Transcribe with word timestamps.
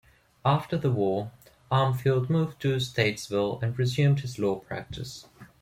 After 0.43 0.79
the 0.79 0.89
war, 0.89 1.29
Armfield 1.71 2.27
moved 2.27 2.59
to 2.61 2.77
Statesville 2.77 3.61
and 3.61 3.77
resumed 3.77 4.21
his 4.21 4.39
law 4.39 4.55
practice. 4.55 5.27